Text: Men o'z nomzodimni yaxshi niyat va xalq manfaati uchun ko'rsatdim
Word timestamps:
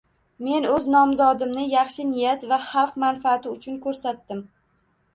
Men 0.45 0.63
o'z 0.69 0.87
nomzodimni 0.95 1.67
yaxshi 1.75 2.07
niyat 2.15 2.49
va 2.55 2.61
xalq 2.73 2.99
manfaati 3.07 3.55
uchun 3.57 3.81
ko'rsatdim 3.89 4.47